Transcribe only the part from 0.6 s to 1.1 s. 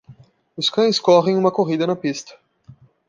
cães